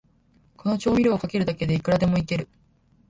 [0.57, 2.47] この調味料をかけるだけで、いくらでもイケる